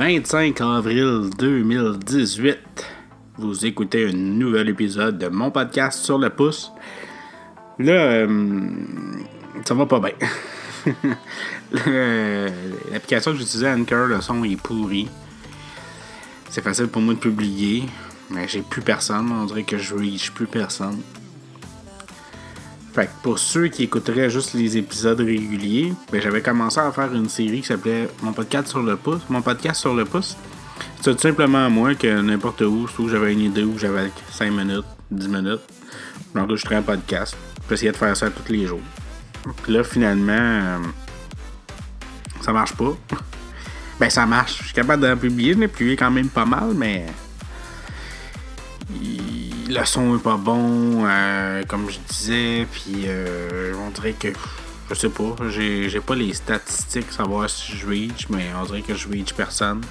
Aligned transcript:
25 0.00 0.58
avril 0.62 1.28
2018. 1.36 2.56
Vous 3.36 3.66
écoutez 3.66 4.08
un 4.08 4.12
nouvel 4.12 4.70
épisode 4.70 5.18
de 5.18 5.28
mon 5.28 5.50
podcast 5.50 6.02
sur 6.02 6.16
le 6.16 6.30
pouce. 6.30 6.72
Là, 7.78 7.92
euh, 7.92 8.70
ça 9.62 9.74
va 9.74 9.84
pas 9.84 10.00
bien. 10.00 10.14
L'application 12.90 13.32
que 13.32 13.36
j'utilisais, 13.36 13.70
Anchor, 13.70 14.06
le 14.06 14.22
son 14.22 14.42
est 14.42 14.56
pourri. 14.56 15.06
C'est 16.48 16.62
facile 16.62 16.88
pour 16.88 17.02
moi 17.02 17.12
de 17.12 17.18
publier, 17.18 17.84
mais 18.30 18.48
j'ai 18.48 18.62
plus 18.62 18.80
personne. 18.80 19.30
On 19.30 19.44
dirait 19.44 19.64
que 19.64 19.76
je 19.76 19.94
reach 19.94 20.30
plus 20.30 20.46
personne. 20.46 21.02
Fait 22.92 23.06
que 23.06 23.10
pour 23.22 23.38
ceux 23.38 23.68
qui 23.68 23.84
écouteraient 23.84 24.30
juste 24.30 24.54
les 24.54 24.76
épisodes 24.76 25.20
réguliers, 25.20 25.92
ben 26.10 26.20
j'avais 26.20 26.42
commencé 26.42 26.80
à 26.80 26.90
faire 26.90 27.14
une 27.14 27.28
série 27.28 27.60
qui 27.60 27.68
s'appelait 27.68 28.08
Mon 28.22 28.32
podcast 28.32 28.68
sur 28.68 28.82
le 28.82 28.96
pouce. 28.96 29.22
Mon 29.28 29.42
podcast 29.42 29.80
sur 29.80 29.94
le 29.94 30.04
pouce. 30.04 30.36
C'est 31.00 31.14
tout 31.14 31.20
simplement 31.20 31.70
moi 31.70 31.94
que 31.94 32.20
n'importe 32.20 32.62
où, 32.62 32.88
où 32.98 33.08
j'avais 33.08 33.32
une 33.32 33.40
idée 33.40 33.62
où 33.62 33.78
j'avais 33.78 34.10
5 34.32 34.50
minutes, 34.50 34.84
10 35.10 35.28
minutes, 35.28 35.60
j'enregistrais 36.34 36.76
un 36.76 36.82
podcast. 36.82 37.36
J'essayais 37.68 37.92
de 37.92 37.96
faire 37.96 38.16
ça 38.16 38.28
tous 38.28 38.52
les 38.52 38.66
jours. 38.66 38.80
Puis 39.62 39.72
là, 39.72 39.84
finalement, 39.84 40.32
euh, 40.32 40.78
ça 42.40 42.52
marche 42.52 42.74
pas. 42.74 42.96
ben, 44.00 44.10
ça 44.10 44.26
marche. 44.26 44.58
Je 44.58 44.64
suis 44.64 44.74
capable 44.74 45.08
de 45.08 45.14
publier. 45.14 45.54
Je 45.54 45.66
publié 45.66 45.96
quand 45.96 46.10
même 46.10 46.28
pas 46.28 46.44
mal, 46.44 46.72
mais 46.74 47.06
le 49.70 49.84
son 49.84 50.16
est 50.16 50.22
pas 50.22 50.36
bon, 50.36 51.04
euh, 51.06 51.62
comme 51.68 51.88
je 51.88 51.98
disais, 52.08 52.66
puis 52.70 53.04
euh, 53.06 53.72
on 53.86 53.90
dirait 53.90 54.14
que 54.14 54.28
je 54.90 54.94
sais 54.94 55.08
pas, 55.08 55.36
j'ai, 55.48 56.00
pas 56.00 56.16
les 56.16 56.34
statistiques 56.34 57.12
savoir 57.12 57.48
si 57.48 57.76
je 57.76 57.86
reach, 57.86 58.28
mais 58.28 58.46
on 58.60 58.64
dirait 58.64 58.82
que 58.82 58.94
je 58.94 59.08
reach 59.08 59.32
personne. 59.34 59.82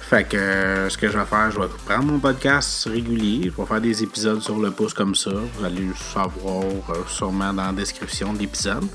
Fait 0.00 0.24
que 0.24 0.36
euh, 0.36 0.88
ce 0.88 0.96
que 0.96 1.08
je 1.08 1.18
vais 1.18 1.24
faire, 1.24 1.50
je 1.50 1.58
vais 1.58 1.66
prendre 1.84 2.04
mon 2.04 2.18
podcast 2.18 2.88
régulier, 2.90 3.50
je 3.50 3.60
vais 3.60 3.66
faire 3.66 3.80
des 3.80 4.02
épisodes 4.02 4.40
sur 4.40 4.58
le 4.58 4.70
pouce 4.70 4.94
comme 4.94 5.14
ça. 5.14 5.30
Vous 5.30 5.64
allez 5.64 5.82
le 5.82 5.94
savoir 5.94 6.64
sûrement 7.08 7.52
dans 7.52 7.66
la 7.66 7.72
description 7.72 8.32
de 8.32 8.38
l'épisode 8.38 8.86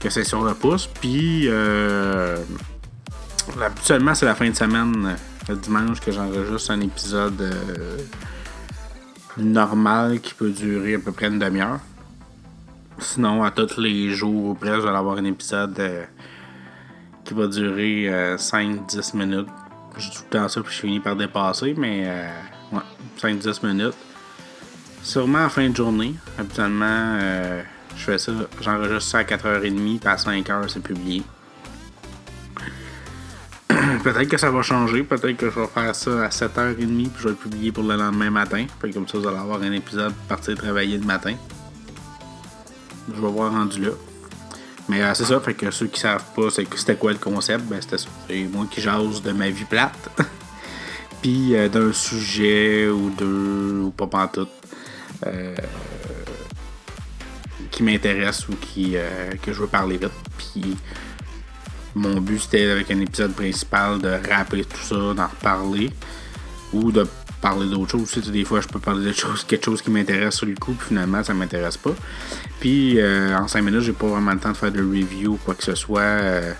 que 0.00 0.08
c'est 0.10 0.24
sur 0.24 0.42
le 0.42 0.54
pouce. 0.54 0.88
Puis 1.00 1.48
habituellement 3.62 4.14
c'est 4.14 4.26
la 4.26 4.34
fin 4.34 4.48
de 4.48 4.56
semaine, 4.56 5.16
le 5.48 5.56
dimanche 5.56 6.00
que 6.00 6.10
j'enregistre 6.10 6.70
un 6.70 6.80
épisode 6.80 7.54
normal 9.36 10.20
qui 10.20 10.34
peut 10.34 10.50
durer 10.50 10.94
à 10.94 10.98
peu 10.98 11.12
près 11.12 11.26
une 11.26 11.38
demi-heure. 11.38 11.80
Sinon, 12.98 13.42
à 13.42 13.50
tous 13.50 13.80
les 13.80 14.10
jours 14.10 14.50
ou 14.50 14.54
presque, 14.54 14.82
je 14.82 14.86
vais 14.86 14.96
avoir 14.96 15.18
un 15.18 15.24
épisode 15.24 15.78
euh, 15.80 16.04
qui 17.24 17.34
va 17.34 17.48
durer 17.48 18.36
5-10 18.36 19.14
euh, 19.14 19.18
minutes. 19.18 19.48
Je 19.96 20.10
dis 20.10 20.16
tout 20.16 20.22
le 20.30 20.38
temps 20.38 20.48
ça, 20.48 20.60
puis 20.60 20.72
je 20.74 20.80
finis 20.80 21.00
par 21.00 21.16
dépasser, 21.16 21.74
mais 21.76 22.04
euh, 22.06 22.28
ouais, 22.72 22.82
5-10 23.20 23.66
minutes. 23.66 23.96
Sûrement 25.02 25.44
en 25.44 25.48
fin 25.48 25.68
de 25.68 25.76
journée. 25.76 26.14
Habituellement, 26.38 27.18
je 27.96 28.04
fais 28.04 28.18
ça, 28.18 28.32
j'enregistre 28.60 29.02
ça 29.02 29.18
à 29.18 29.24
4h30, 29.24 29.98
puis 29.98 30.08
à 30.08 30.16
5h, 30.16 30.68
c'est 30.68 30.82
publié. 30.82 31.22
Peut-être 34.04 34.28
que 34.28 34.36
ça 34.36 34.50
va 34.50 34.62
changer. 34.62 35.02
Peut-être 35.02 35.36
que 35.36 35.50
je 35.50 35.58
vais 35.58 35.66
faire 35.66 35.94
ça 35.96 36.24
à 36.24 36.28
7h30 36.28 36.76
puis 36.76 37.10
je 37.18 37.24
vais 37.24 37.30
le 37.30 37.34
publier 37.34 37.72
pour 37.72 37.84
le 37.84 37.96
lendemain 37.96 38.30
matin. 38.30 38.66
Fait 38.80 38.90
comme 38.90 39.08
ça, 39.08 39.18
vous 39.18 39.26
allez 39.26 39.38
avoir 39.38 39.62
un 39.62 39.72
épisode 39.72 40.12
partir 40.28 40.56
travailler 40.56 40.98
le 40.98 41.04
matin. 41.04 41.34
Je 43.08 43.20
vais 43.20 43.28
voir 43.28 43.52
rendu 43.52 43.82
là. 43.82 43.90
Mais 44.88 45.02
euh, 45.02 45.14
c'est 45.14 45.24
ça, 45.24 45.40
fait 45.40 45.54
que 45.54 45.70
ceux 45.70 45.86
qui 45.86 45.98
savent 45.98 46.24
pas 46.36 46.50
c'était 46.50 46.96
quoi 46.96 47.12
le 47.12 47.18
concept, 47.18 47.64
ben 47.64 47.80
c'était 47.80 47.98
ça. 47.98 48.08
C'est 48.28 48.44
moi 48.44 48.66
qui 48.70 48.82
jase 48.82 49.22
de 49.22 49.32
ma 49.32 49.48
vie 49.48 49.64
plate. 49.64 50.10
puis 51.22 51.56
euh, 51.56 51.70
d'un 51.70 51.92
sujet 51.92 52.88
ou 52.88 53.08
deux, 53.08 53.84
ou 53.86 53.90
pas 53.90 54.06
pantoute. 54.06 54.50
Euh, 55.26 55.54
qui 57.70 57.82
m'intéresse 57.82 58.46
ou 58.48 58.52
qui 58.54 58.94
que 59.42 59.52
je 59.52 59.60
veux 59.60 59.66
parler 59.66 59.96
vite. 59.96 60.12
Puis 60.38 60.76
mon 61.94 62.20
but, 62.20 62.40
c'était 62.40 62.70
avec 62.70 62.90
un 62.90 63.00
épisode 63.00 63.34
principal 63.34 64.00
de 64.00 64.18
rappeler 64.28 64.64
tout 64.64 64.82
ça, 64.82 64.94
d'en 64.94 65.26
reparler. 65.26 65.90
Ou 66.72 66.90
de 66.90 67.06
parler 67.44 67.68
d'autres 67.68 67.92
choses. 67.92 68.10
Tu 68.10 68.30
des 68.30 68.44
fois, 68.44 68.62
je 68.62 68.68
peux 68.68 68.78
parler 68.78 69.04
de 69.04 69.12
choses, 69.12 69.44
quelque 69.44 69.66
chose 69.66 69.82
qui 69.82 69.90
m'intéresse 69.90 70.36
sur 70.36 70.46
le 70.46 70.54
coup, 70.54 70.72
puis 70.72 70.88
finalement, 70.88 71.22
ça 71.22 71.34
m'intéresse 71.34 71.76
pas. 71.76 71.94
Puis, 72.58 72.98
euh, 72.98 73.36
en 73.36 73.46
5 73.46 73.60
minutes, 73.60 73.82
j'ai 73.82 73.92
pas 73.92 74.06
vraiment 74.06 74.32
le 74.32 74.38
temps 74.38 74.52
de 74.52 74.56
faire 74.56 74.72
de 74.72 74.80
review 74.80 75.34
ou 75.34 75.36
quoi 75.36 75.54
que 75.54 75.62
ce 75.62 75.74
soit 75.74 76.00
euh, 76.00 76.52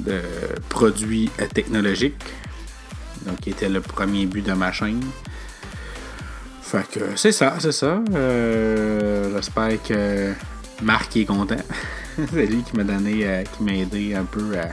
de 0.00 0.20
produits 0.68 1.30
euh, 1.40 1.46
technologiques. 1.46 2.24
Donc, 3.24 3.40
qui 3.40 3.50
était 3.50 3.68
le 3.68 3.80
premier 3.80 4.26
but 4.26 4.44
de 4.44 4.52
ma 4.52 4.72
chaîne. 4.72 5.00
Fait 6.60 6.86
que 6.90 7.16
c'est 7.16 7.32
ça, 7.32 7.54
c'est 7.60 7.72
ça. 7.72 8.02
J'espère 9.32 9.80
que 9.82 10.32
Marc 10.82 11.16
est 11.16 11.24
content. 11.24 11.56
c'est 12.32 12.46
lui 12.46 12.62
qui 12.62 12.76
m'a 12.76 12.84
donné, 12.84 13.26
euh, 13.26 13.42
qui 13.42 13.62
m'a 13.62 13.72
aidé 13.72 14.14
un 14.14 14.24
peu 14.24 14.52
euh, 14.54 14.64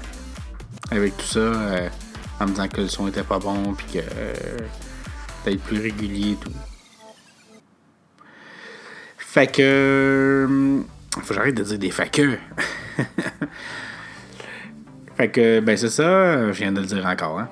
avec 0.92 1.18
tout 1.18 1.26
ça, 1.26 1.40
euh, 1.40 1.90
en 2.40 2.46
me 2.46 2.52
disant 2.52 2.68
que 2.68 2.82
le 2.82 2.88
son 2.88 3.08
était 3.08 3.24
pas 3.24 3.40
bon, 3.40 3.74
puis 3.74 3.88
que 3.94 4.00
d'être 5.46 5.62
plus 5.64 5.80
régulier 5.82 6.34
et 6.34 6.36
tout. 6.36 6.52
Fait 9.18 9.48
que. 9.48 10.82
Faut 11.14 11.22
que 11.22 11.34
j'arrête 11.34 11.56
de 11.56 11.64
dire 11.64 11.80
des 11.80 11.90
que. 11.90 12.38
fait 15.18 15.32
que, 15.32 15.60
ben 15.62 15.78
c'est 15.78 15.90
ça, 15.90 16.52
je 16.52 16.58
viens 16.58 16.72
de 16.72 16.82
le 16.82 16.86
dire 16.86 17.06
encore, 17.06 17.40
hein. 17.40 17.50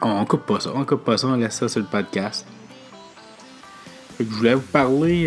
On 0.00 0.24
coupe 0.26 0.44
pas 0.46 0.60
ça, 0.60 0.70
on 0.74 0.84
coupe 0.84 1.04
pas 1.04 1.16
ça, 1.16 1.28
on 1.28 1.36
laisse 1.36 1.54
ça 1.54 1.68
sur 1.68 1.80
le 1.80 1.86
podcast. 1.86 2.46
Fait 4.16 4.24
que 4.24 4.30
je 4.30 4.36
voulais 4.36 4.54
vous 4.54 4.60
parler. 4.60 5.26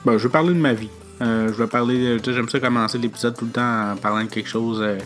Euh 0.00 0.12
ben, 0.12 0.18
je 0.18 0.24
vais 0.24 0.32
parler 0.32 0.54
de 0.54 0.58
ma 0.58 0.72
vie. 0.72 0.88
Euh, 1.20 1.48
je 1.48 1.52
vais 1.52 1.66
parler. 1.66 2.18
J'aime 2.24 2.48
ça 2.48 2.58
commencer 2.58 2.96
l'épisode 2.96 3.36
tout 3.36 3.44
le 3.44 3.50
temps 3.50 3.92
en 3.92 3.96
parlant 3.96 4.24
de 4.24 4.30
quelque 4.30 4.48
chose 4.48 4.80
euh, 4.80 4.98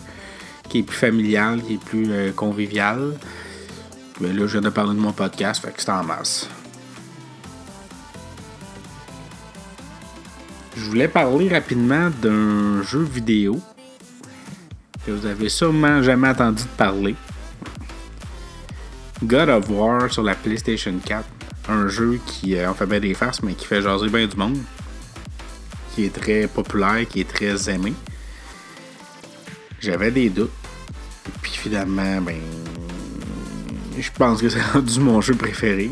qui 0.68 0.78
est 0.78 0.82
plus 0.84 0.96
familial, 0.96 1.62
qui 1.62 1.74
est 1.74 1.84
plus 1.84 2.06
euh, 2.10 2.30
convivial. 2.32 3.14
là, 4.20 4.28
je 4.30 4.44
viens 4.44 4.60
de 4.60 4.68
parler 4.68 4.94
de 4.94 5.00
mon 5.00 5.12
podcast, 5.12 5.64
fait 5.64 5.72
que 5.72 5.82
c'est 5.82 5.90
en 5.90 6.04
masse. 6.04 6.48
Je 10.76 10.84
voulais 10.84 11.08
parler 11.08 11.48
rapidement 11.48 12.10
d'un 12.22 12.82
jeu 12.82 13.02
vidéo 13.02 13.60
que 15.04 15.10
vous 15.10 15.26
avez 15.26 15.48
sûrement 15.48 16.02
jamais 16.02 16.28
entendu 16.28 16.62
de 16.62 16.68
parler. 16.76 17.16
God 19.24 19.48
of 19.48 19.68
War 19.70 20.12
sur 20.12 20.22
la 20.22 20.34
PlayStation 20.34 20.94
4. 21.04 21.24
Un 21.68 21.88
jeu 21.88 22.20
qui, 22.26 22.54
en 22.64 22.74
fait 22.74 22.86
bien 22.86 23.00
des 23.00 23.14
farces, 23.14 23.42
mais 23.42 23.54
qui 23.54 23.66
fait 23.66 23.82
jaser 23.82 24.08
bien 24.08 24.26
du 24.26 24.36
monde 24.36 24.58
qui 25.94 26.06
est 26.06 26.14
très 26.14 26.46
populaire, 26.46 27.06
qui 27.08 27.20
est 27.20 27.28
très 27.28 27.70
aimé. 27.70 27.92
J'avais 29.80 30.10
des 30.10 30.28
doutes. 30.28 30.50
Puis 31.42 31.52
finalement, 31.52 32.20
ben. 32.20 32.40
Je 33.98 34.10
pense 34.18 34.40
que 34.42 34.48
c'est 34.48 34.62
rendu 34.72 34.98
mon 35.00 35.20
jeu 35.20 35.34
préféré. 35.34 35.90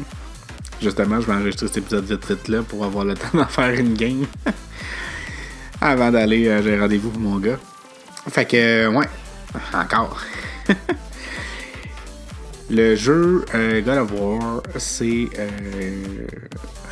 Justement, 0.80 1.20
je 1.20 1.26
vais 1.26 1.34
enregistrer 1.34 1.68
cet 1.68 1.76
épisode 1.78 2.04
vite 2.04 2.26
vite 2.28 2.48
là 2.48 2.62
pour 2.62 2.84
avoir 2.84 3.04
le 3.04 3.14
temps 3.16 3.38
d'en 3.38 3.46
faire 3.46 3.72
une 3.78 3.94
game. 3.94 4.26
Avant 5.80 6.10
d'aller, 6.10 6.48
euh, 6.48 6.62
j'ai 6.62 6.78
rendez-vous 6.78 7.10
pour 7.10 7.20
mon 7.20 7.38
gars. 7.38 7.58
Fait 8.28 8.44
que, 8.44 8.88
ouais, 8.88 9.08
encore. 9.72 10.20
Le 12.74 12.96
jeu 12.96 13.44
euh, 13.54 13.82
God 13.82 13.98
of 13.98 14.12
War, 14.18 14.62
c'est 14.78 15.28
euh, 15.38 16.26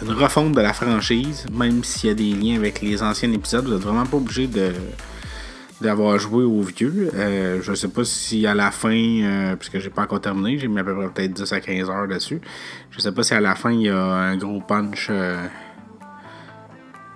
une 0.02 0.10
refonte 0.10 0.52
de 0.52 0.60
la 0.60 0.74
franchise, 0.74 1.46
même 1.50 1.82
s'il 1.84 2.10
y 2.10 2.12
a 2.12 2.14
des 2.14 2.32
liens 2.34 2.56
avec 2.56 2.82
les 2.82 3.02
anciens 3.02 3.32
épisodes. 3.32 3.64
Vous 3.64 3.72
n'êtes 3.72 3.82
vraiment 3.82 4.04
pas 4.04 4.18
obligé 4.18 4.46
de 4.46 4.72
d'avoir 5.80 6.18
joué 6.18 6.44
au 6.44 6.60
vieux. 6.60 7.10
Euh, 7.15 7.62
je 7.62 7.72
sais 7.72 7.88
pas 7.88 8.04
si 8.04 8.47
à 8.47 8.54
la 8.54 8.71
fin, 8.71 9.56
puisque 9.59 9.78
j'ai 9.78 9.88
pas 9.88 10.03
encore 10.03 10.21
terminé, 10.21 10.59
j'ai 10.59 10.68
mis 10.68 10.80
à 10.80 10.84
peu 10.84 10.94
près 10.94 11.09
peut-être 11.09 11.32
10 11.32 11.50
à 11.50 11.60
15 11.60 11.88
heures 11.88 12.06
dessus. 12.06 12.42
Je 12.91 13.00
sais 13.00 13.12
pas 13.12 13.22
si 13.22 13.33
à 13.33 13.41
la 13.41 13.54
fin 13.54 13.72
il 13.72 13.84
y 13.84 13.88
a 13.88 14.04
un 14.04 14.36
gros 14.36 14.60
punch 14.60 15.10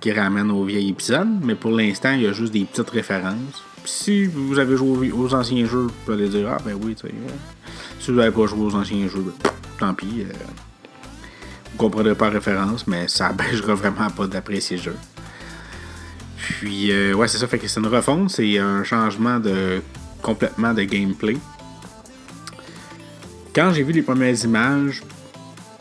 qui 0.01 0.11
ramène 0.11 0.49
au 0.49 0.63
vieil 0.63 0.89
épisode, 0.89 1.29
mais 1.43 1.53
pour 1.53 1.69
l'instant, 1.69 2.13
il 2.13 2.23
y 2.23 2.27
a 2.27 2.31
juste 2.31 2.53
des 2.53 2.63
petites 2.63 2.89
références. 2.89 3.63
si 3.85 4.25
vous 4.25 4.57
avez 4.57 4.75
joué 4.75 5.11
aux 5.11 5.31
anciens 5.35 5.67
jeux, 5.67 5.85
vous 6.07 6.11
allez 6.11 6.29
dire 6.29 6.49
Ah 6.49 6.57
ben 6.65 6.75
oui, 6.81 6.95
tu 6.95 7.05
sais. 7.05 7.13
Si 7.99 8.11
vous 8.11 8.17
n'avez 8.17 8.31
pas 8.31 8.45
joué 8.45 8.65
aux 8.65 8.75
anciens 8.75 9.07
jeux, 9.07 9.33
ben, 9.43 9.51
tant 9.79 9.93
pis. 9.93 10.21
Euh, 10.21 10.33
vous 11.71 11.77
comprendrez 11.77 12.15
pas 12.15 12.25
la 12.25 12.33
référence, 12.35 12.87
mais 12.87 13.07
ça 13.07 13.29
n'empêchera 13.29 13.73
vraiment 13.73 14.09
pas 14.09 14.27
d'apprécier 14.27 14.77
le 14.77 14.83
jeu. 14.83 14.95
Puis, 16.37 16.91
euh, 16.91 17.13
ouais, 17.13 17.27
c'est 17.27 17.37
ça. 17.37 17.47
Fait 17.47 17.57
que 17.57 17.67
c'est 17.67 17.79
une 17.79 17.87
refonte, 17.87 18.29
c'est 18.29 18.57
un 18.59 18.83
changement 18.83 19.39
de 19.39 19.81
complètement 20.21 20.73
de 20.73 20.83
gameplay. 20.83 21.37
Quand 23.53 23.71
j'ai 23.71 23.83
vu 23.83 23.93
les 23.93 24.01
premières 24.01 24.43
images, 24.43 25.01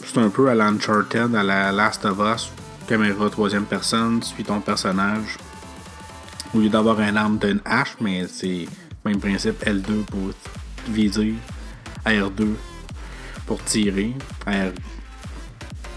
c'est 0.05 0.19
un 0.19 0.31
peu 0.31 0.49
à 0.49 0.55
l'Uncharted, 0.55 1.35
à 1.35 1.43
la 1.43 1.73
Last 1.73 2.05
of 2.05 2.19
Us, 2.21 2.51
caméra 2.87 3.29
troisième 3.31 3.65
personne, 3.65 4.23
suis 4.23 4.45
ton 4.45 4.61
personnage, 4.61 5.39
Au 6.55 6.61
lieu 6.61 6.69
d'avoir 6.69 7.01
un 7.01 7.17
arme, 7.17 7.39
t'as 7.41 7.51
une 7.51 7.61
hache, 7.65 7.97
mais 8.01 8.27
c'est 8.29 8.69
même 9.05 9.19
principe. 9.19 9.65
L2 9.65 10.05
pour 10.05 10.31
viser, 10.89 11.35
R2 12.07 12.55
pour 13.47 13.63
tirer, 13.65 14.13
R... 14.47 14.73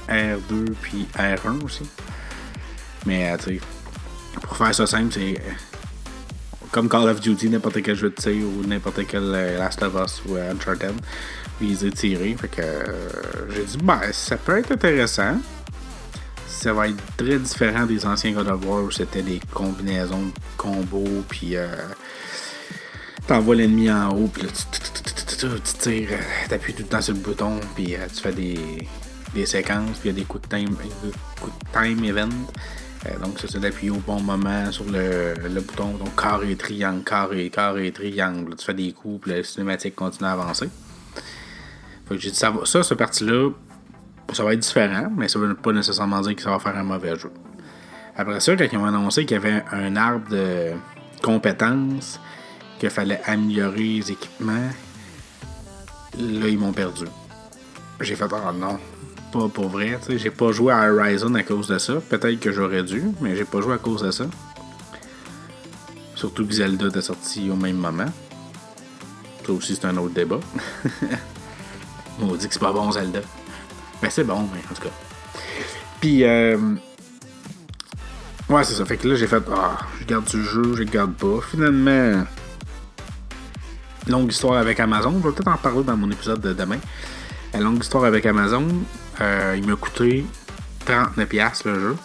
R2 0.09 0.74
puis 0.81 1.07
R1 1.18 1.63
aussi. 1.63 1.83
Mais 3.06 3.31
euh, 3.31 3.38
tu 3.38 3.62
pour 4.42 4.56
faire 4.56 4.74
ça 4.74 4.86
simple, 4.86 5.13
c'est 5.13 5.39
euh, 5.39 5.51
comme 6.71 6.89
Call 6.89 7.09
of 7.09 7.21
Duty, 7.21 7.50
n'importe 7.50 7.81
quel 7.81 7.95
jeu 7.95 8.09
de 8.09 8.15
tir 8.15 8.45
ou 8.45 8.65
n'importe 8.68 9.01
quel 9.07 9.24
euh, 9.24 9.57
Last 9.57 9.81
of 9.81 9.95
Us 9.95 10.21
ou 10.27 10.36
Uncharted, 10.36 10.94
viser, 11.59 11.92
tirer. 11.92 12.36
Fait 12.39 12.48
que 12.48 12.62
j'ai 13.54 13.63
dit, 13.63 13.77
ben, 13.83 14.00
ça 14.12 14.38
peut 14.38 14.59
être 14.59 14.71
intéressant. 14.71 15.38
Ça 16.48 16.74
va 16.74 16.88
être 16.88 16.98
très 17.18 17.38
différent 17.39 17.86
des 17.86 18.06
anciens 18.06 18.31
God 18.31 18.48
of 18.48 18.65
War 18.65 18.83
où 18.83 18.92
c'était 18.92 19.21
des 19.21 19.39
combinaisons 19.54 20.24
de 20.24 20.31
combos, 20.57 21.24
puis 21.27 21.56
t'envoies 23.27 23.56
l'ennemi 23.56 23.92
en 23.92 24.09
haut, 24.09 24.27
puis 24.27 24.44
là, 24.44 24.50
tu 24.50 25.06
tires, 25.80 26.10
t'appuies 26.50 26.74
tout 26.74 26.84
le 26.84 26.89
temps 26.89 27.01
sur 27.01 27.13
le 27.13 27.19
bouton, 27.19 27.60
puis 27.75 27.95
tu 28.13 28.22
fais 28.22 28.31
des, 28.31 28.88
des 29.34 29.45
séquences, 29.45 30.00
puis 30.00 30.10
il 30.10 30.13
y 30.13 30.16
a 30.16 30.19
des 30.19 30.25
quick 30.25 30.50
time, 30.50 30.75
quick 30.75 31.54
time 31.74 32.04
events. 32.06 32.51
Euh, 33.06 33.19
donc, 33.19 33.39
ça, 33.39 33.48
c'est 33.48 33.60
d'appuyer 33.60 33.92
au 33.92 33.98
bon 33.98 34.22
moment 34.22 34.72
sur 34.72 34.86
le, 34.86 35.62
bouton. 35.62 35.92
Donc, 35.92 36.19
carré, 36.19 36.56
triangle, 36.56 37.04
carré, 37.04 37.50
carré, 37.50 37.92
triangle. 37.92 38.56
tu 38.56 38.66
fais 38.66 38.74
des 38.74 38.92
coups, 38.92 39.22
puis 39.22 39.31
la 39.31 39.44
cinématique 39.44 39.95
continue 39.95 40.28
à 40.28 40.34
avancer. 40.34 40.69
Fait 42.07 42.16
que 42.16 42.22
j'ai 42.22 42.31
dit, 42.31 42.38
ça, 42.38 42.54
ça, 42.66 42.83
cette 42.83 42.98
partie-là, 42.98 43.51
ça 44.33 44.44
va 44.44 44.54
être 44.54 44.60
différent, 44.60 45.12
mais 45.16 45.28
ça 45.28 45.40
veut 45.40 45.54
pas 45.56 45.72
nécessairement 45.72 46.22
dire 46.22 46.36
que 46.36 46.42
ça 46.42 46.50
va 46.50 46.60
faire 46.60 46.75
un 46.75 46.83
mauvais 46.83 47.16
jeu. 47.18 47.31
Après 48.16 48.40
ça, 48.40 48.56
quand 48.56 48.66
ils 48.72 48.78
ont 48.78 48.86
annoncé 48.86 49.25
qu'il 49.25 49.36
y 49.36 49.40
avait 49.40 49.63
un 49.72 49.95
arbre 49.95 50.28
de 50.30 50.72
compétences, 51.22 52.19
qu'il 52.80 52.90
fallait 52.90 53.22
améliorer 53.25 53.83
les 53.83 54.12
équipements, 54.12 54.69
là, 56.18 56.48
ils 56.48 56.58
m'ont 56.58 56.74
perdu. 56.74 57.06
J'ai 58.02 58.16
fait, 58.16 58.25
oh 58.31 58.54
non, 58.54 58.78
pas 59.31 59.48
pour 59.48 59.69
vrai. 59.69 60.00
J'ai 60.10 60.30
pas 60.30 60.52
joué 60.52 60.74
à 60.74 60.92
Horizon 60.92 61.34
à 61.36 61.44
cause 61.44 61.68
de 61.68 61.78
ça. 61.78 61.96
Peut-être 62.10 62.40
que 62.40 62.52
j'aurais 62.52 62.84
dû, 62.84 63.04
mais 63.22 63.36
j'ai 63.36 63.46
pas 63.46 63.62
joué 63.62 63.74
à 63.74 63.78
cause 63.78 64.04
de 64.04 64.12
ça. 64.12 64.25
Surtout 66.16 66.46
que 66.46 66.54
Zelda 66.54 66.88
est 66.88 67.02
sorti 67.02 67.50
au 67.50 67.56
même 67.56 67.78
moment. 67.78 68.12
Ça 69.46 69.54
aussi, 69.54 69.75
c'est 69.75 69.86
un 69.86 69.98
autre 69.98 70.14
débat. 70.14 70.40
On 72.22 72.36
dit 72.36 72.48
que 72.48 72.54
c'est 72.54 72.60
pas 72.60 72.74
bon 72.74 72.92
Zelda. 72.92 73.22
Mais 74.02 74.10
c'est 74.10 74.24
bon, 74.24 74.48
mais 74.54 74.60
en 74.72 74.74
tout 74.74 74.81
cas. 74.81 74.94
Puis, 76.02 76.24
euh... 76.24 76.58
ouais, 78.50 78.64
c'est 78.64 78.74
ça. 78.74 78.86
Fait 78.86 78.98
que 78.98 79.08
là, 79.08 79.16
j'ai 79.16 79.28
fait, 79.28 79.44
ah, 79.56 79.78
je 80.00 80.06
garde 80.06 80.25
du 80.25 80.44
jeu, 80.44 80.75
je 80.75 80.84
garde 80.84 81.14
pas. 81.14 81.40
Finalement, 81.50 82.25
longue 84.07 84.31
histoire 84.31 84.57
avec 84.57 84.80
Amazon. 84.80 85.19
Je 85.21 85.27
vais 85.27 85.33
peut-être 85.33 85.48
en 85.48 85.57
parler 85.57 85.83
dans 85.83 85.98
mon 85.98 86.09
épisode 86.12 86.42
de 86.42 86.54
demain. 86.54 86.80
La 87.54 87.59
longue 87.59 87.81
histoire 87.81 88.06
avec 88.06 88.25
Amazon, 88.25 88.68
euh, 89.21 89.56
il 89.57 89.68
m'a 89.68 89.75
coûté 89.75 90.25
39$ 90.86 91.62
le 91.65 91.80
jeu. 91.80 91.95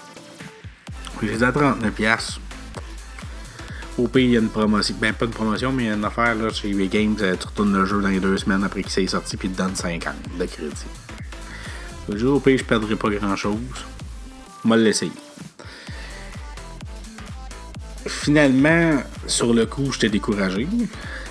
J'ai 1.23 1.37
dit 1.37 1.45
à 1.45 1.53
39$. 1.53 2.39
Au 3.99 4.09
pire, 4.09 4.23
il 4.23 4.31
y 4.31 4.37
a 4.37 4.41
une 4.41 4.49
promotion. 4.49 4.95
Ben, 5.01 5.13
pas 5.13 5.27
une 5.27 5.33
promotion, 5.33 5.73
mais 5.73 5.85
il 5.85 5.87
y 5.89 5.91
a 5.91 5.95
une 5.95 6.05
affaire 6.05 6.35
là, 6.35 6.51
chez 6.51 6.71
eBay 6.71 6.89
Games. 6.89 7.17
Euh, 7.21 7.37
tu 7.39 7.47
retournes 7.47 7.77
le 7.77 7.85
jeu 7.85 8.01
dans 8.01 8.09
les 8.09 8.21
deux 8.21 8.37
semaines 8.39 8.65
après 8.65 8.83
qu'il 8.83 8.91
s'est 8.91 9.07
sorti, 9.07 9.37
puis 9.37 9.49
il 9.49 9.55
te 9.55 9.59
donne 9.59 9.75
50 9.75 10.15
de 10.39 10.45
crédit. 10.47 10.87
Le 12.09 12.19
jeu, 12.19 12.29
au 12.29 12.41
pire, 12.41 12.59
je 12.59 12.65
perdrai 12.65 12.97
pas 12.97 13.11
grand 13.11 13.37
chose. 13.37 13.59
Moi, 14.65 14.77
l'essayer. 14.77 15.13
Finalement, 18.07 19.03
sur 19.27 19.53
le 19.53 19.67
coup, 19.67 19.93
j'étais 19.93 20.09
découragé. 20.09 20.67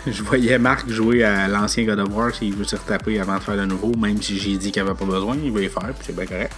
je 0.08 0.24
voyais 0.24 0.58
Marc 0.58 0.90
jouer 0.90 1.24
à 1.24 1.48
l'ancien 1.48 1.86
God 1.86 2.00
of 2.00 2.10
War 2.14 2.34
s'il 2.34 2.56
veut 2.56 2.64
se 2.64 2.76
retaper 2.76 3.20
avant 3.20 3.38
de 3.38 3.44
faire 3.44 3.56
le 3.56 3.66
nouveau, 3.66 3.94
même 3.96 4.22
si 4.22 4.38
j'ai 4.38 4.58
dit 4.58 4.72
qu'il 4.72 4.82
avait 4.82 4.96
pas 4.96 5.06
besoin, 5.06 5.38
il 5.44 5.52
va 5.52 5.62
y 5.62 5.70
faire, 5.70 5.94
puis 5.94 6.02
c'est 6.02 6.16
bien 6.16 6.26
correct. 6.26 6.54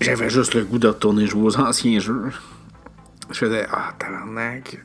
J'avais 0.00 0.30
juste 0.30 0.54
le 0.54 0.64
goût 0.64 0.78
de 0.78 0.88
retourner 0.88 1.26
jouer 1.26 1.42
aux 1.42 1.58
anciens 1.58 1.98
jeux. 1.98 2.30
Je 3.30 3.36
faisais 3.36 3.66
Ah, 3.72 3.92
tabarnak. 3.98 4.80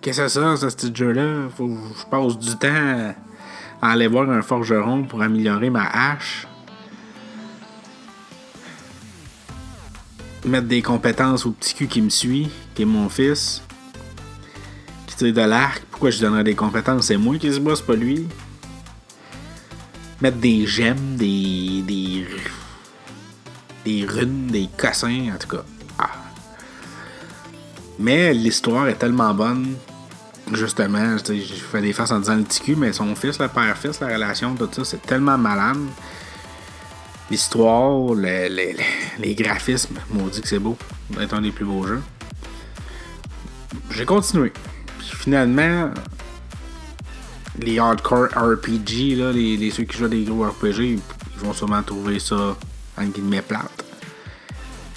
Qu'est-ce 0.00 0.22
que 0.22 0.28
c'est 0.28 0.40
ça, 0.40 0.56
ce 0.56 0.66
petit 0.66 0.94
jeu-là? 0.94 1.48
Faut 1.56 1.66
que 1.66 1.74
je 1.98 2.06
passe 2.06 2.38
du 2.38 2.56
temps 2.56 3.14
à 3.82 3.90
aller 3.90 4.06
voir 4.06 4.30
un 4.30 4.42
forgeron 4.42 5.02
pour 5.04 5.22
améliorer 5.22 5.70
ma 5.70 5.86
hache. 5.86 6.46
Mettre 10.44 10.68
des 10.68 10.82
compétences 10.82 11.46
au 11.46 11.50
petit 11.50 11.74
cul 11.74 11.88
qui 11.88 12.00
me 12.00 12.10
suit, 12.10 12.48
qui 12.74 12.82
est 12.82 12.86
mon 12.86 13.08
fils 13.08 13.62
de 15.22 15.40
l'arc, 15.40 15.82
pourquoi 15.90 16.10
je 16.10 16.20
donnerais 16.20 16.44
des 16.44 16.54
compétences? 16.54 17.06
C'est 17.06 17.16
moi 17.16 17.38
qui 17.38 17.52
se 17.52 17.60
c'est 17.60 17.86
pas 17.86 17.94
lui. 17.94 18.26
Mettre 20.20 20.38
des 20.38 20.66
gemmes, 20.66 21.16
des. 21.16 21.82
des. 21.86 22.26
des 23.84 24.06
runes, 24.06 24.48
des 24.48 24.68
cassins, 24.76 25.32
en 25.34 25.38
tout 25.38 25.56
cas. 25.56 25.64
Ah. 25.98 26.10
Mais 27.98 28.34
l'histoire 28.34 28.88
est 28.88 28.94
tellement 28.96 29.32
bonne. 29.34 29.76
Justement, 30.52 31.16
je 31.16 31.54
fais 31.54 31.80
des 31.80 31.92
faces 31.92 32.10
en 32.10 32.18
disant 32.18 32.36
le 32.36 32.44
TQ, 32.44 32.76
mais 32.76 32.92
son 32.92 33.14
fils, 33.14 33.38
le 33.38 33.48
père-fils, 33.48 34.00
la 34.00 34.08
relation, 34.08 34.54
tout 34.54 34.68
ça, 34.72 34.84
c'est 34.84 35.02
tellement 35.02 35.38
malade. 35.38 35.78
L'histoire, 37.30 38.14
les, 38.14 38.50
les, 38.50 38.76
les 39.18 39.34
graphismes, 39.34 39.96
maudit 40.10 40.42
que 40.42 40.48
c'est 40.48 40.58
beau. 40.58 40.76
C'est 41.18 41.32
un 41.32 41.40
des 41.40 41.50
plus 41.50 41.64
beaux 41.64 41.86
jeux. 41.86 42.02
J'ai 43.90 44.04
continué 44.04 44.52
finalement, 45.24 45.90
les 47.58 47.78
hardcore 47.78 48.28
RPG, 48.34 49.16
là, 49.16 49.32
les, 49.32 49.70
ceux 49.70 49.84
qui 49.84 49.96
jouent 49.96 50.08
des 50.08 50.24
gros 50.24 50.44
RPG, 50.44 50.80
ils 50.80 51.00
vont 51.38 51.54
sûrement 51.54 51.82
trouver 51.82 52.18
ça 52.18 52.56
en 52.98 53.04
guillemets 53.04 53.40
plate. 53.40 53.84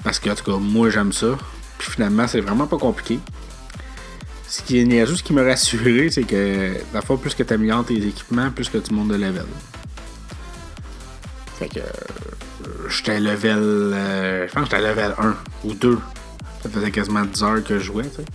Parce 0.04 0.20
que, 0.20 0.30
en 0.30 0.36
tout 0.36 0.44
cas, 0.44 0.58
moi 0.58 0.90
j'aime 0.90 1.14
ça. 1.14 1.38
Puis 1.78 1.92
finalement, 1.92 2.28
c'est 2.28 2.42
vraiment 2.42 2.68
pas 2.68 2.78
compliqué. 2.78 3.20
Ce 4.50 4.62
qui 4.62 4.80
est 4.80 5.06
juste 5.06 5.26
qui 5.26 5.32
m'a 5.32 5.44
rassuré, 5.44 6.10
c'est 6.10 6.24
que 6.24 6.74
la 6.94 7.02
fois 7.02 7.18
plus 7.18 7.34
que 7.34 7.44
tu 7.44 7.54
améliores 7.54 7.86
tes 7.86 7.96
équipements, 7.96 8.52
plus 8.52 8.68
que 8.70 8.80
tu 8.80 8.94
montes 8.94 9.10
de 9.10 9.16
level. 9.16 9.46
Fait 11.58 11.70
que 11.70 11.80
euh, 11.80 12.90
j'étais 12.90 13.20
level. 13.20 13.60
Euh, 13.60 14.48
je 14.48 14.54
pense 14.54 14.68
que 14.68 14.76
j'étais 14.76 14.90
level 14.90 15.16
1 15.18 15.36
ou 15.64 15.74
2. 15.74 16.00
Ça 16.64 16.70
faisait 16.70 16.92
quasiment 16.92 17.24
10 17.24 17.44
heures 17.44 17.64
que 17.64 17.80
je 17.80 17.84
jouais, 17.84 18.04
tu 18.04 18.18
sais 18.18 18.26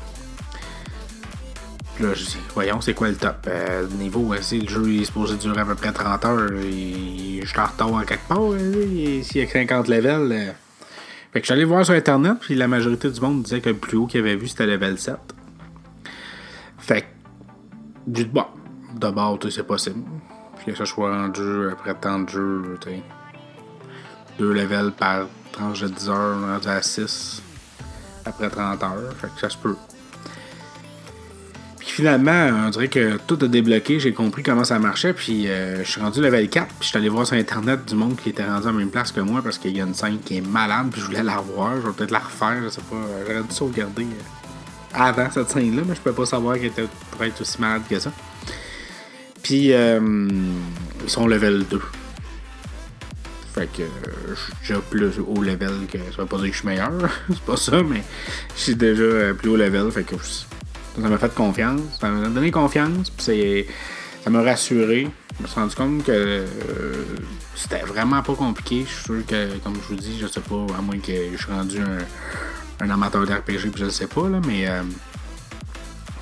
là, 2.00 2.14
je 2.14 2.24
dis, 2.24 2.38
voyons, 2.54 2.80
c'est 2.80 2.94
quoi 2.94 3.08
le 3.08 3.16
top? 3.16 3.46
Euh, 3.48 3.86
niveau? 3.98 4.34
Si 4.40 4.60
le 4.60 4.68
jeu 4.68 4.94
est 4.94 5.04
supposé 5.04 5.36
durer 5.36 5.60
à 5.60 5.64
peu 5.64 5.74
près 5.74 5.92
30 5.92 6.24
heures, 6.24 6.48
je 6.48 7.46
suis 7.46 7.58
en 7.58 7.66
retard 7.66 7.92
en 7.92 8.02
quelque 8.02 8.26
part. 8.28 8.38
Hein, 8.40 9.22
s'il 9.22 9.40
y 9.40 9.42
a 9.42 9.48
50 9.48 9.88
levels. 9.88 10.32
Euh. 10.32 10.52
Fait 11.32 11.40
que 11.40 11.46
je 11.46 11.52
suis 11.52 11.54
allé 11.54 11.64
voir 11.64 11.84
sur 11.84 11.94
internet, 11.94 12.36
puis 12.40 12.54
la 12.54 12.68
majorité 12.68 13.10
du 13.10 13.20
monde 13.20 13.42
disait 13.42 13.60
que 13.60 13.70
le 13.70 13.76
plus 13.76 13.96
haut 13.96 14.06
qu'il 14.06 14.20
avait 14.20 14.36
vu 14.36 14.48
c'était 14.48 14.66
level 14.66 14.98
7. 14.98 15.16
Fait 16.78 17.02
que, 17.02 17.06
du 18.06 18.24
bon, 18.24 18.44
d'abord, 18.94 19.38
c'est 19.50 19.66
possible. 19.66 20.02
Puis 20.58 20.72
que 20.72 20.78
ça 20.78 20.84
soit 20.84 21.16
rendu 21.16 21.70
après 21.70 21.94
tant 21.94 22.20
de 22.20 22.28
jeux, 22.28 22.78
tu 22.80 22.90
Deux 24.38 24.52
levels 24.52 24.92
par 24.92 25.26
tranche 25.52 25.80
de 25.80 25.88
10 25.88 26.08
heures, 26.08 26.40
rendu 26.40 26.68
à 26.68 26.82
6 26.82 27.42
après 28.24 28.50
30 28.50 28.82
heures. 28.82 29.12
Fait 29.20 29.28
que 29.34 29.40
ça 29.40 29.48
se 29.48 29.56
peut 29.56 29.76
finalement, 31.90 32.50
on 32.66 32.70
dirait 32.70 32.88
que 32.88 33.18
tout 33.26 33.38
a 33.42 33.48
débloqué, 33.48 33.98
j'ai 33.98 34.12
compris 34.12 34.42
comment 34.42 34.64
ça 34.64 34.78
marchait, 34.78 35.12
puis 35.12 35.48
euh, 35.48 35.82
je 35.84 35.90
suis 35.90 36.00
rendu 36.00 36.20
level 36.20 36.48
4, 36.48 36.66
puis 36.66 36.76
je 36.80 36.86
suis 36.86 36.98
allé 36.98 37.08
voir 37.08 37.26
sur 37.26 37.36
internet 37.36 37.84
du 37.86 37.94
monde 37.94 38.16
qui 38.16 38.30
était 38.30 38.44
rendu 38.44 38.66
la 38.66 38.72
même 38.72 38.90
place 38.90 39.10
que 39.10 39.20
moi 39.20 39.42
parce 39.42 39.58
qu'il 39.58 39.76
y 39.76 39.80
a 39.80 39.84
une 39.84 39.94
scène 39.94 40.18
qui 40.24 40.36
est 40.36 40.40
malade, 40.40 40.88
puis 40.92 41.00
je 41.00 41.06
voulais 41.06 41.22
la 41.22 41.38
revoir, 41.38 41.76
je 41.80 41.86
vais 41.86 41.92
peut-être 41.92 42.10
la 42.10 42.20
refaire, 42.20 42.62
je 42.64 42.68
sais 42.68 42.82
pas, 42.82 42.96
j'aurais 43.26 43.42
dû 43.42 43.54
sauvegarder 43.54 44.04
euh, 44.04 44.94
avant 44.94 45.30
cette 45.30 45.50
scène-là, 45.50 45.82
mais 45.86 45.94
je 45.94 46.00
peux 46.00 46.12
pas 46.12 46.26
savoir 46.26 46.56
qu'elle 46.56 46.66
était 46.66 46.86
être 47.20 47.40
aussi 47.40 47.60
malade 47.60 47.82
que 47.88 47.98
ça. 47.98 48.12
Puis 49.42 49.72
euh, 49.72 50.28
ils 51.02 51.10
sont 51.10 51.26
level 51.26 51.64
2. 51.68 51.80
Fait 53.54 53.66
que 53.66 53.82
je 54.30 54.34
suis 54.34 54.52
déjà 54.62 54.80
plus 54.80 55.10
haut 55.26 55.42
level 55.42 55.86
que. 55.92 55.98
Ça 55.98 56.22
veut 56.22 56.26
pas 56.26 56.38
dire 56.38 56.46
que 56.46 56.52
je 56.52 56.58
suis 56.58 56.68
meilleur, 56.68 56.92
c'est 57.28 57.40
pas 57.40 57.56
ça, 57.56 57.82
mais 57.82 58.02
je 58.56 58.60
suis 58.60 58.74
déjà 58.76 59.34
plus 59.34 59.50
haut 59.50 59.56
level, 59.56 59.90
fait 59.90 60.04
que 60.04 60.14
ça 61.00 61.08
m'a 61.08 61.18
fait 61.18 61.34
confiance. 61.34 61.80
Ça 62.00 62.08
m'a 62.08 62.28
donné 62.28 62.50
confiance. 62.50 63.10
Puis 63.10 63.66
ça 64.22 64.30
m'a 64.30 64.42
rassuré. 64.42 65.08
Je 65.38 65.42
me 65.42 65.48
suis 65.48 65.60
rendu 65.60 65.74
compte 65.74 66.04
que 66.04 66.12
euh, 66.12 66.46
c'était 67.54 67.80
vraiment 67.80 68.22
pas 68.22 68.34
compliqué. 68.34 68.84
Je 68.86 68.94
suis 68.94 69.04
sûr 69.04 69.26
que, 69.26 69.58
comme 69.58 69.74
je 69.74 69.88
vous 69.88 69.96
dis, 69.96 70.18
je 70.20 70.26
sais 70.26 70.40
pas, 70.40 70.66
à 70.78 70.82
moins 70.82 70.98
que 70.98 71.12
je 71.36 71.42
sois 71.42 71.54
rendu 71.54 71.78
un, 71.80 72.90
amateur 72.90 73.24
d'RPG, 73.24 73.70
puis 73.70 73.80
je 73.80 73.84
le 73.84 73.90
sais 73.90 74.06
pas, 74.06 74.28
là, 74.28 74.40
mais 74.46 74.68
euh, 74.68 74.82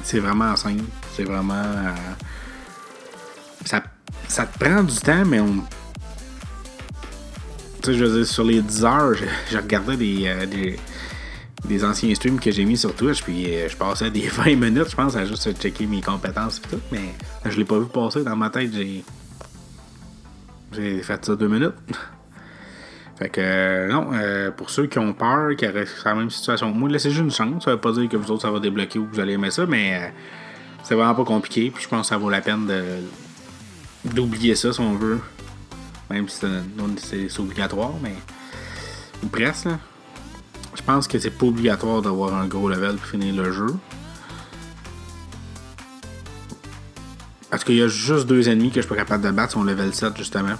c'est 0.02 0.20
vraiment 0.20 0.54
simple. 0.56 0.84
C'est 1.16 1.24
vraiment. 1.24 1.54
Euh, 1.54 1.94
ça, 3.64 3.82
ça 4.28 4.46
te 4.46 4.58
prend 4.58 4.82
du 4.82 4.96
temps, 4.96 5.24
mais 5.26 5.40
on. 5.40 5.64
Tu 7.82 7.92
sais, 7.92 7.94
je 7.94 8.04
veux 8.04 8.18
dire, 8.18 8.26
sur 8.26 8.44
les 8.44 8.60
10 8.60 8.84
heures, 8.84 9.14
j'ai 9.50 9.58
regardé 9.58 9.96
des, 9.96 10.46
des 10.46 10.78
des 11.64 11.84
anciens 11.84 12.14
streams 12.14 12.40
que 12.40 12.50
j'ai 12.50 12.64
mis 12.64 12.76
sur 12.76 12.94
Twitch, 12.94 13.22
puis 13.22 13.46
euh, 13.46 13.68
je 13.68 13.76
passais 13.76 14.10
des 14.10 14.28
20 14.28 14.56
minutes, 14.56 14.90
je 14.90 14.96
pense, 14.96 15.16
à 15.16 15.24
juste 15.24 15.52
checker 15.60 15.86
mes 15.86 16.00
compétences 16.00 16.58
et 16.58 16.68
tout, 16.68 16.80
mais 16.90 17.14
je 17.44 17.56
l'ai 17.56 17.64
pas 17.64 17.78
vu 17.78 17.86
passer 17.86 18.24
dans 18.24 18.36
ma 18.36 18.50
tête, 18.50 18.72
j'ai. 18.72 19.04
J'ai 20.72 21.02
fait 21.02 21.24
ça 21.24 21.34
deux 21.34 21.48
minutes. 21.48 21.74
fait 23.18 23.28
que, 23.28 23.40
euh, 23.40 23.88
non, 23.88 24.10
euh, 24.12 24.52
pour 24.52 24.70
ceux 24.70 24.86
qui 24.86 25.00
ont 25.00 25.12
peur, 25.12 25.56
qui 25.56 25.66
restent 25.66 26.04
dans 26.04 26.10
la 26.10 26.16
même 26.16 26.30
situation 26.30 26.70
moi, 26.70 26.88
laissez 26.88 27.10
juste 27.10 27.22
une 27.22 27.30
chance. 27.32 27.64
Ça 27.64 27.72
veut 27.72 27.80
pas 27.80 27.92
dire 27.92 28.08
que 28.08 28.16
vous 28.16 28.30
autres, 28.30 28.42
ça 28.42 28.50
va 28.52 28.60
débloquer 28.60 29.00
ou 29.00 29.06
que 29.06 29.14
vous 29.14 29.20
allez 29.20 29.32
aimer 29.32 29.50
ça, 29.50 29.66
mais 29.66 30.12
c'est 30.84 30.94
vraiment 30.94 31.14
pas 31.14 31.24
compliqué, 31.24 31.70
puis 31.70 31.82
je 31.82 31.88
pense 31.88 32.02
que 32.02 32.06
ça 32.06 32.18
vaut 32.18 32.30
la 32.30 32.40
peine 32.40 32.70
d'oublier 34.04 34.54
ça 34.54 34.72
si 34.72 34.80
on 34.80 34.94
veut. 34.94 35.20
Même 36.08 36.28
si 36.28 36.46
c'est 37.28 37.40
obligatoire, 37.40 37.94
mais. 38.02 38.14
Ou 39.24 39.26
presque, 39.26 39.66
là. 39.66 39.78
Je 40.74 40.82
pense 40.82 41.08
que 41.08 41.18
c'est 41.18 41.30
pas 41.30 41.46
obligatoire 41.46 42.02
d'avoir 42.02 42.34
un 42.34 42.46
gros 42.46 42.68
level 42.68 42.96
pour 42.96 43.06
finir 43.06 43.34
le 43.34 43.52
jeu. 43.52 43.74
Parce 47.50 47.64
qu'il 47.64 47.74
y 47.74 47.82
a 47.82 47.88
juste 47.88 48.26
deux 48.26 48.48
ennemis 48.48 48.70
que 48.70 48.76
je 48.76 48.80
suis 48.82 48.88
pas 48.88 48.96
capable 48.96 49.24
de 49.24 49.30
battre, 49.30 49.52
son 49.54 49.64
level 49.64 49.92
7 49.92 50.16
justement. 50.16 50.56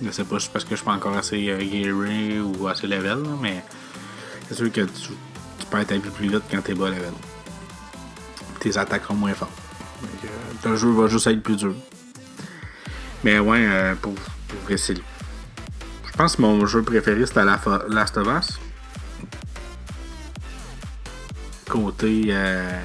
Je 0.00 0.10
sais 0.10 0.24
pas, 0.24 0.36
parce 0.52 0.64
que 0.64 0.70
je 0.70 0.76
suis 0.76 0.84
pas 0.84 0.92
encore 0.92 1.16
assez 1.16 1.48
euh, 1.48 2.42
ou 2.42 2.68
assez 2.68 2.86
level, 2.86 3.18
mais 3.40 3.64
c'est 4.46 4.54
sûr 4.54 4.70
que 4.70 4.82
tu, 4.82 5.08
tu 5.58 5.66
peux 5.70 5.78
être 5.78 5.92
un 5.92 6.00
peu 6.00 6.10
plus 6.10 6.28
vite 6.28 6.42
quand 6.50 6.62
t'es 6.62 6.74
bas 6.74 6.90
level. 6.90 7.12
Tes 8.60 8.76
attaques 8.76 9.06
sont 9.06 9.14
moins 9.14 9.34
fortes. 9.34 9.50
le 10.64 10.76
jeu 10.76 10.90
va 10.90 11.08
juste 11.08 11.26
être 11.26 11.42
plus 11.42 11.56
dur. 11.56 11.74
Mais 13.24 13.38
ouais, 13.38 13.66
euh, 13.66 13.94
pour, 13.94 14.14
pour 14.14 14.70
essayer. 14.70 15.02
Je 16.06 16.12
pense 16.12 16.36
que 16.36 16.42
mon 16.42 16.64
jeu 16.66 16.82
préféré 16.82 17.26
c'était 17.26 17.44
Last 17.44 18.16
of 18.16 18.28
Us. 18.28 18.58
Côté 21.68 22.26
euh, 22.28 22.80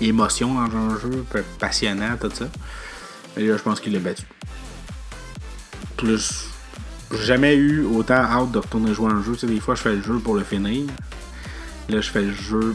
émotion 0.00 0.54
dans 0.54 0.76
un 0.76 0.98
jeu, 0.98 1.24
passionnant, 1.58 2.16
tout 2.20 2.30
ça. 2.32 2.46
Et 3.36 3.46
là, 3.46 3.56
je 3.56 3.62
pense 3.62 3.80
qu'il 3.80 3.92
l'a 3.92 3.98
battu. 3.98 4.24
Plus, 5.96 6.48
j'ai 7.12 7.24
jamais 7.24 7.54
eu 7.54 7.84
autant 7.84 8.14
hâte 8.14 8.52
de 8.52 8.58
retourner 8.58 8.94
jouer 8.94 9.12
un 9.12 9.22
jeu. 9.22 9.32
Tu 9.32 9.40
sais, 9.40 9.46
des 9.46 9.60
fois, 9.60 9.74
je 9.74 9.82
fais 9.82 9.94
le 9.94 10.02
jeu 10.02 10.18
pour 10.18 10.34
le 10.34 10.44
finir. 10.44 10.86
Là, 11.88 12.00
je 12.00 12.10
fais 12.10 12.22
le 12.22 12.32
jeu, 12.32 12.74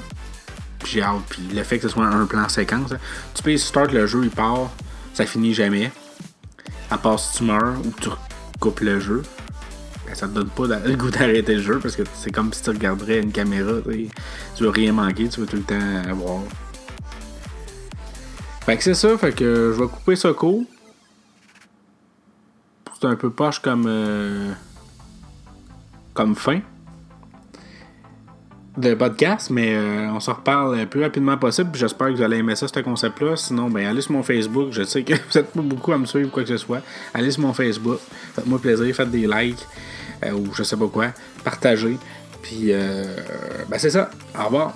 j'ai 0.86 1.02
hâte. 1.02 1.24
Puis 1.30 1.42
le 1.54 1.64
fait 1.64 1.78
que 1.78 1.88
ce 1.88 1.90
soit 1.90 2.06
un 2.06 2.26
plan 2.26 2.48
séquence, 2.48 2.92
hein. 2.92 3.00
tu 3.34 3.44
peux 3.44 3.58
start 3.58 3.92
le 3.92 4.06
jeu, 4.06 4.22
il 4.24 4.30
part, 4.30 4.70
ça 5.14 5.26
finit 5.26 5.54
jamais. 5.54 5.92
À 6.92 6.98
part 6.98 7.20
si 7.20 7.38
tu 7.38 7.44
meurs 7.44 7.76
ou 7.86 7.94
tu 8.00 8.10
coupes 8.60 8.80
le 8.82 9.00
jeu. 9.00 9.24
Ben, 10.06 10.16
ça 10.16 10.28
te 10.28 10.34
donne 10.34 10.50
pas 10.50 10.66
le 10.66 10.96
goût 10.96 11.12
d'arrêter 11.12 11.56
le 11.56 11.62
jeu 11.62 11.80
parce 11.80 11.96
que 11.96 12.04
c'est 12.16 12.32
comme 12.32 12.52
si 12.54 12.64
tu 12.64 12.70
regarderais 12.70 13.20
une 13.20 13.32
caméra. 13.32 13.74
Tu 14.60 14.66
veux 14.66 14.72
rien 14.72 14.92
manquer, 14.92 15.30
tu 15.30 15.40
veux 15.40 15.46
tout 15.46 15.56
le 15.56 15.62
temps 15.62 16.10
avoir. 16.10 16.42
Fait 18.66 18.76
que 18.76 18.84
c'est 18.84 18.94
ça, 18.94 19.18
fait 19.18 19.32
que 19.32 19.72
je 19.74 19.82
vais 19.82 19.88
couper 19.88 20.18
ce 20.18 20.28
court. 20.28 20.66
C'est 23.00 23.08
un 23.08 23.16
peu 23.16 23.30
poche 23.30 23.60
comme. 23.60 23.86
Euh, 23.88 24.52
comme 26.14 26.36
fin 26.36 26.60
de 28.76 28.96
podcast, 28.96 29.50
mais 29.50 29.76
euh, 29.76 30.12
on 30.12 30.20
se 30.20 30.30
reparle 30.30 30.78
le 30.78 30.86
plus 30.88 31.04
rapidement 31.04 31.38
possible. 31.38 31.70
J'espère 31.76 32.10
que 32.10 32.16
vous 32.16 32.22
allez 32.22 32.40
aimer 32.40 32.58
ça, 32.58 32.68
ce 32.68 32.80
concept-là. 32.82 33.38
Sinon, 33.38 33.70
ben, 33.70 33.88
allez 33.88 34.02
sur 34.02 34.12
mon 34.12 34.24
Facebook. 34.24 34.72
Je 34.72 34.84
sais 34.84 35.04
que 35.04 35.14
vous 35.32 35.38
êtes 35.38 35.54
pas 35.54 35.62
beaucoup 35.62 35.94
à 35.94 35.98
me 35.98 36.06
suivre, 36.06 36.32
quoi 36.32 36.44
que 36.44 36.50
ce 36.50 36.58
soit. 36.58 36.82
Allez 37.14 37.32
sur 37.32 37.44
mon 37.44 37.54
Facebook. 37.54 38.00
Faites-moi 38.34 38.60
plaisir, 38.60 38.94
faites 38.94 39.10
des 39.10 39.26
likes. 39.26 39.66
Euh, 40.26 40.34
ou 40.34 40.54
je 40.54 40.64
sais 40.64 40.76
pas 40.76 40.88
quoi, 40.90 41.14
partager. 41.46 41.98
Puis, 42.42 42.72
euh, 42.72 43.04
ben 43.68 43.78
c'est 43.78 43.90
ça. 43.90 44.10
Au 44.40 44.46
revoir. 44.46 44.74